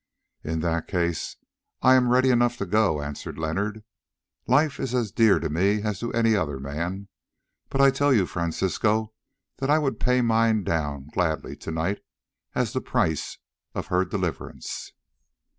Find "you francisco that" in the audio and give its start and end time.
8.11-9.69